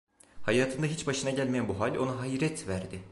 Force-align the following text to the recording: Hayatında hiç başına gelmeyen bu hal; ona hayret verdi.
Hayatında 0.41 0.85
hiç 0.85 1.07
başına 1.07 1.29
gelmeyen 1.29 1.67
bu 1.67 1.79
hal; 1.79 1.95
ona 1.95 2.19
hayret 2.19 2.67
verdi. 2.67 2.99